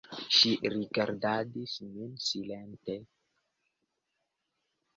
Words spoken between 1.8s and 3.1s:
min silente.